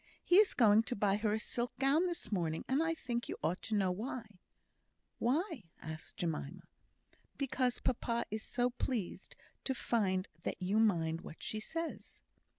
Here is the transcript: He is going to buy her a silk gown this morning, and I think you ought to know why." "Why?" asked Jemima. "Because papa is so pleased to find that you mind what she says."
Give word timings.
He 0.23 0.37
is 0.37 0.55
going 0.55 0.81
to 0.85 0.95
buy 0.95 1.17
her 1.17 1.33
a 1.33 1.39
silk 1.39 1.77
gown 1.77 2.07
this 2.07 2.31
morning, 2.31 2.65
and 2.67 2.81
I 2.81 2.95
think 2.95 3.29
you 3.29 3.37
ought 3.43 3.61
to 3.61 3.75
know 3.75 3.91
why." 3.91 4.39
"Why?" 5.19 5.65
asked 5.79 6.17
Jemima. 6.17 6.63
"Because 7.37 7.77
papa 7.79 8.25
is 8.31 8.41
so 8.41 8.71
pleased 8.71 9.35
to 9.63 9.75
find 9.75 10.27
that 10.41 10.59
you 10.59 10.79
mind 10.79 11.21
what 11.21 11.43
she 11.43 11.59
says." 11.59 12.23